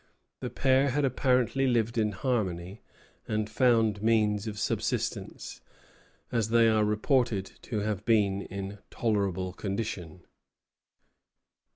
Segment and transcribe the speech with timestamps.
[0.39, 2.81] The pair had apparently lived in harmony,
[3.27, 5.61] and found means of subsistence,
[6.31, 10.25] as they are reported to have been in tolerable condition.